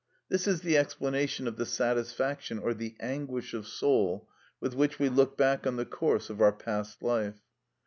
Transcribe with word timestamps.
This 0.29 0.47
is 0.47 0.61
the 0.61 0.77
explanation 0.79 1.47
of 1.47 1.57
the 1.57 1.65
satisfaction 1.67 2.57
or 2.57 2.73
the 2.73 2.95
anguish 2.99 3.53
of 3.53 3.67
soul 3.67 4.27
with 4.59 4.73
which 4.73 4.97
we 4.97 5.09
look 5.09 5.37
back 5.37 5.67
on 5.67 5.75
the 5.75 5.85
course 5.85 6.31
of 6.31 6.41
our 6.41 6.51
past 6.53 7.03
life. 7.03 7.39